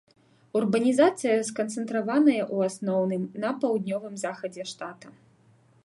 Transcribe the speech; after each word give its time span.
Урбанізацыя 0.59 1.35
сканцэнтраваная 1.49 2.39
ў 2.55 2.73
асноўным 2.73 3.23
на 3.45 3.49
паўднёвым 3.63 4.15
захадзе 4.25 4.63
штата. 4.73 5.07